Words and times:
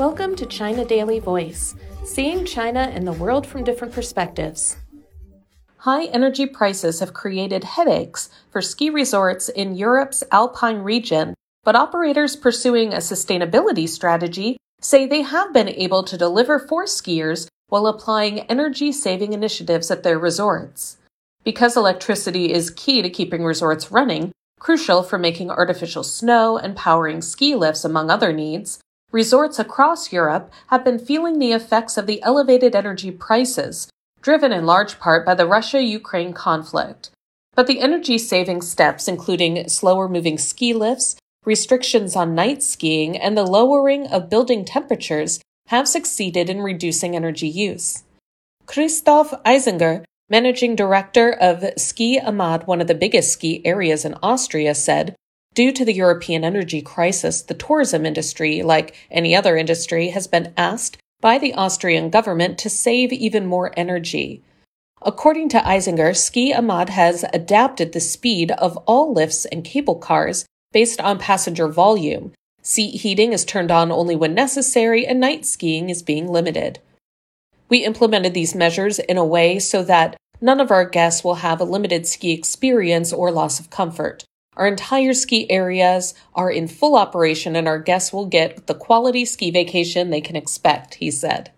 Welcome 0.00 0.34
to 0.36 0.46
China 0.46 0.82
Daily 0.82 1.18
Voice, 1.18 1.74
seeing 2.04 2.46
China 2.46 2.90
and 2.90 3.06
the 3.06 3.12
world 3.12 3.46
from 3.46 3.64
different 3.64 3.92
perspectives. 3.92 4.78
High 5.76 6.06
energy 6.06 6.46
prices 6.46 7.00
have 7.00 7.12
created 7.12 7.64
headaches 7.64 8.30
for 8.50 8.62
ski 8.62 8.88
resorts 8.88 9.50
in 9.50 9.74
Europe's 9.74 10.24
Alpine 10.32 10.78
region, 10.78 11.34
but 11.64 11.76
operators 11.76 12.34
pursuing 12.34 12.94
a 12.94 12.96
sustainability 12.96 13.86
strategy 13.86 14.56
say 14.80 15.04
they 15.04 15.20
have 15.20 15.52
been 15.52 15.68
able 15.68 16.02
to 16.04 16.16
deliver 16.16 16.58
for 16.58 16.86
skiers 16.86 17.46
while 17.68 17.86
applying 17.86 18.40
energy 18.48 18.92
saving 18.92 19.34
initiatives 19.34 19.90
at 19.90 20.02
their 20.02 20.18
resorts. 20.18 20.96
Because 21.44 21.76
electricity 21.76 22.54
is 22.54 22.70
key 22.70 23.02
to 23.02 23.10
keeping 23.10 23.44
resorts 23.44 23.92
running, 23.92 24.32
crucial 24.58 25.02
for 25.02 25.18
making 25.18 25.50
artificial 25.50 26.02
snow 26.02 26.56
and 26.56 26.74
powering 26.74 27.20
ski 27.20 27.54
lifts, 27.54 27.84
among 27.84 28.08
other 28.08 28.32
needs, 28.32 28.80
resorts 29.12 29.58
across 29.58 30.12
Europe 30.12 30.50
have 30.68 30.84
been 30.84 30.98
feeling 30.98 31.38
the 31.38 31.52
effects 31.52 31.96
of 31.96 32.06
the 32.06 32.22
elevated 32.22 32.74
energy 32.74 33.10
prices, 33.10 33.90
driven 34.22 34.52
in 34.52 34.66
large 34.66 34.98
part 34.98 35.24
by 35.26 35.34
the 35.34 35.46
Russia 35.46 35.82
Ukraine 35.82 36.32
conflict. 36.32 37.10
But 37.54 37.66
the 37.66 37.80
energy 37.80 38.18
saving 38.18 38.62
steps, 38.62 39.08
including 39.08 39.68
slower 39.68 40.08
moving 40.08 40.38
ski 40.38 40.72
lifts, 40.72 41.16
restrictions 41.44 42.14
on 42.14 42.34
night 42.34 42.62
skiing, 42.62 43.16
and 43.16 43.36
the 43.36 43.44
lowering 43.44 44.06
of 44.06 44.30
building 44.30 44.64
temperatures, 44.64 45.40
have 45.68 45.88
succeeded 45.88 46.50
in 46.50 46.60
reducing 46.60 47.16
energy 47.16 47.48
use. 47.48 48.04
Christoph 48.66 49.30
Eisinger, 49.44 50.04
managing 50.28 50.76
director 50.76 51.32
of 51.32 51.64
Ski 51.76 52.18
Amade, 52.18 52.66
one 52.66 52.80
of 52.80 52.86
the 52.86 52.94
biggest 52.94 53.32
ski 53.32 53.62
areas 53.64 54.04
in 54.04 54.14
Austria, 54.22 54.74
said 54.74 55.16
Due 55.54 55.72
to 55.72 55.84
the 55.84 55.92
European 55.92 56.44
energy 56.44 56.80
crisis, 56.80 57.42
the 57.42 57.54
tourism 57.54 58.06
industry, 58.06 58.62
like 58.62 58.94
any 59.10 59.34
other 59.34 59.56
industry, 59.56 60.08
has 60.08 60.26
been 60.26 60.52
asked 60.56 60.96
by 61.20 61.38
the 61.38 61.54
Austrian 61.54 62.08
government 62.08 62.56
to 62.58 62.70
save 62.70 63.12
even 63.12 63.46
more 63.46 63.72
energy. 63.76 64.42
According 65.02 65.48
to 65.50 65.60
Eisinger, 65.60 66.16
Ski 66.16 66.52
Amade 66.52 66.90
has 66.90 67.24
adapted 67.32 67.92
the 67.92 68.00
speed 68.00 68.52
of 68.52 68.76
all 68.86 69.12
lifts 69.12 69.44
and 69.46 69.64
cable 69.64 69.96
cars 69.96 70.44
based 70.72 71.00
on 71.00 71.18
passenger 71.18 71.68
volume. 71.68 72.32
Seat 72.62 73.00
heating 73.00 73.32
is 73.32 73.44
turned 73.44 73.70
on 73.70 73.90
only 73.90 74.14
when 74.14 74.34
necessary, 74.34 75.06
and 75.06 75.18
night 75.18 75.46
skiing 75.46 75.90
is 75.90 76.02
being 76.02 76.28
limited. 76.28 76.78
We 77.68 77.84
implemented 77.84 78.34
these 78.34 78.54
measures 78.54 78.98
in 78.98 79.16
a 79.16 79.24
way 79.24 79.58
so 79.58 79.82
that 79.84 80.16
none 80.40 80.60
of 80.60 80.70
our 80.70 80.84
guests 80.84 81.24
will 81.24 81.36
have 81.36 81.60
a 81.60 81.64
limited 81.64 82.06
ski 82.06 82.32
experience 82.32 83.12
or 83.12 83.32
loss 83.32 83.58
of 83.58 83.70
comfort. 83.70 84.24
Our 84.60 84.66
entire 84.66 85.14
ski 85.14 85.50
areas 85.50 86.12
are 86.34 86.50
in 86.50 86.68
full 86.68 86.94
operation 86.94 87.56
and 87.56 87.66
our 87.66 87.78
guests 87.78 88.12
will 88.12 88.26
get 88.26 88.66
the 88.66 88.74
quality 88.74 89.24
ski 89.24 89.50
vacation 89.50 90.10
they 90.10 90.20
can 90.20 90.36
expect, 90.36 90.96
he 90.96 91.10
said. 91.10 91.50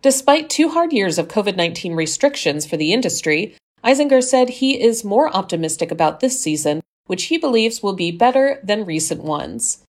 Despite 0.00 0.48
two 0.48 0.70
hard 0.70 0.94
years 0.94 1.18
of 1.18 1.28
COVID 1.28 1.56
19 1.56 1.94
restrictions 1.94 2.64
for 2.64 2.78
the 2.78 2.94
industry, 2.94 3.54
Eisinger 3.84 4.22
said 4.22 4.48
he 4.48 4.82
is 4.82 5.04
more 5.04 5.28
optimistic 5.36 5.90
about 5.90 6.20
this 6.20 6.40
season, 6.40 6.80
which 7.06 7.24
he 7.24 7.36
believes 7.36 7.82
will 7.82 7.92
be 7.92 8.10
better 8.10 8.60
than 8.64 8.86
recent 8.86 9.22
ones. 9.22 9.84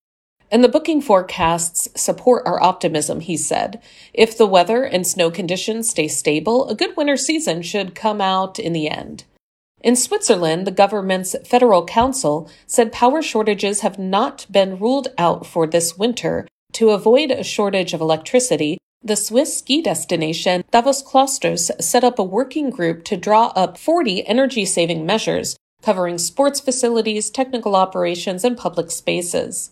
And 0.52 0.62
the 0.62 0.70
booking 0.70 1.02
forecasts 1.02 1.88
support 1.96 2.46
our 2.46 2.62
optimism, 2.62 3.22
he 3.22 3.38
said. 3.38 3.82
If 4.14 4.38
the 4.38 4.46
weather 4.46 4.84
and 4.84 5.08
snow 5.08 5.32
conditions 5.32 5.90
stay 5.90 6.10
stable, 6.10 6.68
a 6.68 6.76
good 6.76 6.98
winter 6.98 7.16
season 7.16 7.62
should 7.62 7.96
come 7.96 8.20
out 8.20 8.60
in 8.60 8.74
the 8.74 8.90
end. 8.90 9.24
In 9.84 9.98
Switzerland, 9.98 10.66
the 10.66 10.72
government's 10.72 11.36
Federal 11.46 11.86
Council 11.86 12.50
said 12.66 12.94
power 12.94 13.22
shortages 13.22 13.82
have 13.82 14.00
not 14.00 14.46
been 14.50 14.80
ruled 14.80 15.10
out 15.18 15.46
for 15.46 15.68
this 15.68 15.98
winter. 15.98 16.48
To 16.74 16.92
avoid 16.92 17.30
a 17.30 17.44
shortage 17.44 17.94
of 17.94 18.00
electricity, 18.00 18.78
the 19.04 19.18
Swiss 19.18 19.58
ski 19.58 19.82
destination 19.82 20.64
Davos 20.72 21.04
Klosters 21.04 21.70
set 21.82 22.06
up 22.06 22.18
a 22.18 22.24
working 22.24 22.70
group 22.70 23.04
to 23.04 23.18
draw 23.18 23.48
up 23.48 23.78
40 23.78 24.26
energy 24.26 24.64
saving 24.64 25.06
measures 25.06 25.58
covering 25.82 26.18
sports 26.18 26.62
facilities, 26.62 27.30
technical 27.30 27.76
operations, 27.76 28.46
and 28.46 28.58
public 28.58 28.90
spaces. 28.90 29.72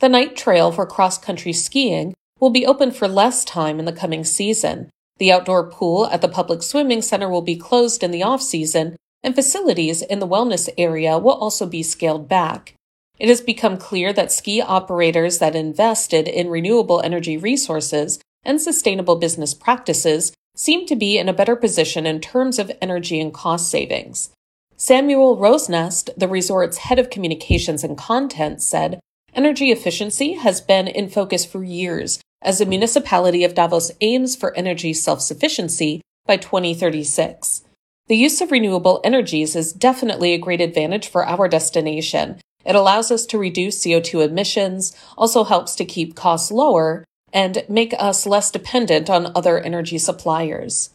The 0.00 0.08
night 0.10 0.36
trail 0.36 0.70
for 0.70 0.84
cross 0.84 1.16
country 1.16 1.54
skiing 1.54 2.12
will 2.38 2.50
be 2.50 2.66
open 2.66 2.90
for 2.90 3.08
less 3.08 3.42
time 3.42 3.78
in 3.78 3.86
the 3.86 3.92
coming 3.92 4.22
season. 4.22 4.90
The 5.16 5.32
outdoor 5.32 5.70
pool 5.70 6.06
at 6.08 6.20
the 6.20 6.28
public 6.28 6.62
swimming 6.62 7.00
center 7.00 7.30
will 7.30 7.40
be 7.40 7.56
closed 7.56 8.02
in 8.02 8.10
the 8.10 8.22
off 8.22 8.42
season, 8.42 8.96
and 9.24 9.34
facilities 9.34 10.02
in 10.02 10.20
the 10.20 10.28
wellness 10.28 10.68
area 10.78 11.18
will 11.18 11.32
also 11.32 11.66
be 11.66 11.82
scaled 11.82 12.28
back. 12.28 12.74
It 13.18 13.28
has 13.28 13.40
become 13.40 13.78
clear 13.78 14.12
that 14.12 14.30
ski 14.30 14.60
operators 14.60 15.38
that 15.38 15.56
invested 15.56 16.28
in 16.28 16.50
renewable 16.50 17.00
energy 17.00 17.36
resources 17.36 18.20
and 18.44 18.60
sustainable 18.60 19.16
business 19.16 19.54
practices 19.54 20.32
seem 20.54 20.86
to 20.86 20.94
be 20.94 21.18
in 21.18 21.28
a 21.28 21.32
better 21.32 21.56
position 21.56 22.06
in 22.06 22.20
terms 22.20 22.58
of 22.58 22.70
energy 22.82 23.18
and 23.18 23.32
cost 23.32 23.70
savings. 23.70 24.30
Samuel 24.76 25.36
Rosenest, 25.36 26.10
the 26.16 26.28
resort's 26.28 26.78
head 26.78 26.98
of 26.98 27.10
communications 27.10 27.82
and 27.82 27.96
content, 27.96 28.60
said 28.60 29.00
energy 29.32 29.70
efficiency 29.70 30.34
has 30.34 30.60
been 30.60 30.86
in 30.86 31.08
focus 31.08 31.44
for 31.44 31.64
years 31.64 32.20
as 32.42 32.58
the 32.58 32.66
municipality 32.66 33.42
of 33.42 33.54
Davos 33.54 33.90
aims 34.02 34.36
for 34.36 34.54
energy 34.54 34.92
self 34.92 35.22
sufficiency 35.22 36.02
by 36.26 36.36
2036. 36.36 37.63
The 38.06 38.16
use 38.16 38.42
of 38.42 38.50
renewable 38.50 39.00
energies 39.02 39.56
is 39.56 39.72
definitely 39.72 40.34
a 40.34 40.38
great 40.38 40.60
advantage 40.60 41.08
for 41.08 41.26
our 41.26 41.48
destination. 41.48 42.38
It 42.64 42.76
allows 42.76 43.10
us 43.10 43.24
to 43.26 43.38
reduce 43.38 43.82
CO2 43.82 44.26
emissions, 44.26 44.94
also 45.16 45.44
helps 45.44 45.74
to 45.76 45.86
keep 45.86 46.14
costs 46.14 46.50
lower, 46.50 47.04
and 47.32 47.64
make 47.68 47.94
us 47.98 48.26
less 48.26 48.50
dependent 48.50 49.08
on 49.08 49.32
other 49.34 49.58
energy 49.58 49.96
suppliers. 49.96 50.90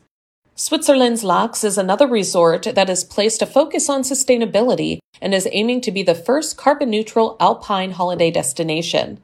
Switzerland's 0.55 1.23
Laax 1.23 1.63
is 1.63 1.77
another 1.77 2.07
resort 2.07 2.63
that 2.75 2.89
has 2.89 3.03
placed 3.03 3.41
a 3.41 3.45
focus 3.45 3.89
on 3.89 4.01
sustainability 4.01 4.99
and 5.21 5.33
is 5.33 5.47
aiming 5.51 5.81
to 5.81 5.91
be 5.91 6.03
the 6.03 6.13
first 6.13 6.57
carbon 6.57 6.89
neutral 6.89 7.37
alpine 7.39 7.91
holiday 7.91 8.29
destination. 8.29 9.23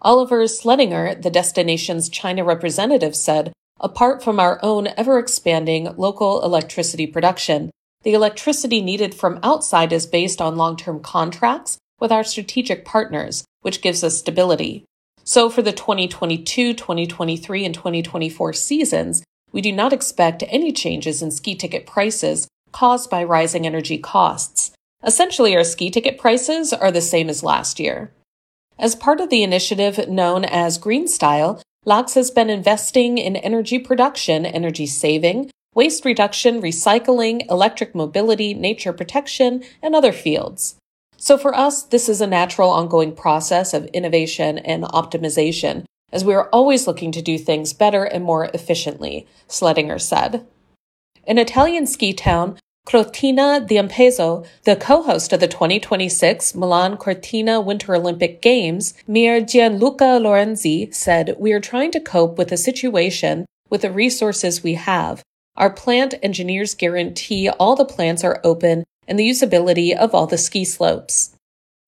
Oliver 0.00 0.44
Sledinger, 0.44 1.20
the 1.20 1.30
destination's 1.30 2.08
China 2.08 2.44
representative, 2.44 3.16
said 3.16 3.52
Apart 3.80 4.22
from 4.22 4.40
our 4.40 4.58
own 4.62 4.88
ever 4.96 5.18
expanding 5.18 5.94
local 5.96 6.42
electricity 6.42 7.06
production, 7.06 7.70
the 8.02 8.14
electricity 8.14 8.80
needed 8.80 9.14
from 9.14 9.40
outside 9.42 9.92
is 9.92 10.06
based 10.06 10.40
on 10.40 10.56
long 10.56 10.76
term 10.76 11.00
contracts 11.00 11.76
with 12.00 12.12
our 12.12 12.24
strategic 12.24 12.84
partners, 12.84 13.44
which 13.60 13.82
gives 13.82 14.02
us 14.02 14.18
stability. 14.18 14.84
So 15.24 15.50
for 15.50 15.60
the 15.60 15.72
2022, 15.72 16.72
2023, 16.72 17.64
and 17.64 17.74
2024 17.74 18.52
seasons, 18.52 19.24
we 19.52 19.60
do 19.60 19.72
not 19.72 19.92
expect 19.92 20.44
any 20.48 20.72
changes 20.72 21.20
in 21.20 21.30
ski 21.30 21.54
ticket 21.54 21.86
prices 21.86 22.46
caused 22.72 23.10
by 23.10 23.24
rising 23.24 23.66
energy 23.66 23.98
costs. 23.98 24.72
Essentially, 25.04 25.56
our 25.56 25.64
ski 25.64 25.90
ticket 25.90 26.18
prices 26.18 26.72
are 26.72 26.92
the 26.92 27.00
same 27.00 27.28
as 27.28 27.42
last 27.42 27.80
year. 27.80 28.12
As 28.78 28.94
part 28.94 29.20
of 29.20 29.30
the 29.30 29.42
initiative 29.42 30.08
known 30.08 30.44
as 30.44 30.78
Green 30.78 31.08
Style, 31.08 31.60
Laax 31.86 32.14
has 32.16 32.32
been 32.32 32.50
investing 32.50 33.16
in 33.16 33.36
energy 33.36 33.78
production, 33.78 34.44
energy 34.44 34.86
saving, 34.86 35.50
waste 35.72 36.04
reduction, 36.04 36.60
recycling, 36.60 37.48
electric 37.48 37.94
mobility, 37.94 38.54
nature 38.54 38.92
protection, 38.92 39.62
and 39.80 39.94
other 39.94 40.12
fields. 40.12 40.74
So 41.16 41.38
for 41.38 41.54
us, 41.54 41.84
this 41.84 42.08
is 42.08 42.20
a 42.20 42.26
natural 42.26 42.70
ongoing 42.70 43.14
process 43.14 43.72
of 43.72 43.86
innovation 43.86 44.58
and 44.58 44.82
optimization, 44.82 45.84
as 46.12 46.24
we 46.24 46.34
are 46.34 46.48
always 46.48 46.88
looking 46.88 47.12
to 47.12 47.22
do 47.22 47.38
things 47.38 47.72
better 47.72 48.02
and 48.02 48.24
more 48.24 48.46
efficiently, 48.52 49.28
Sledinger 49.48 50.00
said. 50.00 50.44
In 51.24 51.38
Italian 51.38 51.86
ski 51.86 52.12
town, 52.12 52.58
Cortina 52.86 53.58
d'Ampezzo, 53.58 54.44
the 54.62 54.76
co-host 54.76 55.32
of 55.32 55.40
the 55.40 55.48
2026 55.48 56.54
Milan 56.54 56.96
Cortina 56.96 57.60
Winter 57.60 57.96
Olympic 57.96 58.40
Games, 58.40 58.94
Mir 59.08 59.40
Gianluca 59.40 60.20
Lorenzi, 60.20 60.94
said, 60.94 61.34
We 61.36 61.52
are 61.52 61.58
trying 61.58 61.90
to 61.90 62.00
cope 62.00 62.38
with 62.38 62.50
the 62.50 62.56
situation 62.56 63.44
with 63.68 63.82
the 63.82 63.90
resources 63.90 64.62
we 64.62 64.74
have. 64.74 65.24
Our 65.56 65.68
plant 65.68 66.14
engineers 66.22 66.76
guarantee 66.76 67.48
all 67.48 67.74
the 67.74 67.84
plants 67.84 68.22
are 68.22 68.40
open 68.44 68.84
and 69.08 69.18
the 69.18 69.28
usability 69.28 69.92
of 69.92 70.14
all 70.14 70.28
the 70.28 70.38
ski 70.38 70.64
slopes. 70.64 71.34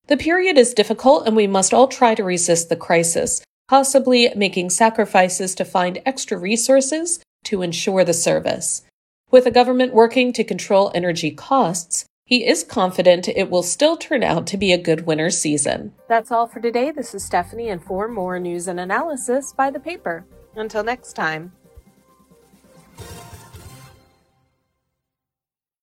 The 0.07 0.17
period 0.17 0.57
is 0.57 0.73
difficult 0.73 1.25
and 1.25 1.33
we 1.33 1.47
must 1.47 1.73
all 1.73 1.87
try 1.87 2.13
to 2.13 2.25
resist 2.25 2.67
the 2.67 2.75
crisis, 2.75 3.41
possibly 3.69 4.33
making 4.35 4.71
sacrifices 4.71 5.55
to 5.55 5.63
find 5.63 6.01
extra 6.05 6.37
resources 6.37 7.21
to 7.45 7.61
ensure 7.61 8.03
the 8.03 8.13
service. 8.13 8.81
With 9.31 9.43
the 9.43 9.51
government 9.51 9.93
working 9.93 10.33
to 10.33 10.43
control 10.43 10.91
energy 10.95 11.29
costs, 11.29 12.05
he 12.25 12.47
is 12.47 12.63
confident 12.63 13.27
it 13.27 13.51
will 13.51 13.61
still 13.61 13.95
turn 13.95 14.23
out 14.23 14.47
to 14.47 14.57
be 14.57 14.73
a 14.73 14.77
good 14.77 15.05
winter 15.05 15.29
season. 15.29 15.93
That's 16.07 16.31
all 16.31 16.47
for 16.47 16.59
today. 16.59 16.89
This 16.89 17.13
is 17.13 17.23
Stephanie, 17.23 17.69
and 17.69 17.83
for 17.83 18.07
more 18.07 18.39
news 18.39 18.67
and 18.67 18.79
analysis, 18.79 19.53
by 19.53 19.69
the 19.69 19.79
paper. 19.79 20.25
Until 20.55 20.83
next 20.83 21.13
time. 21.13 21.51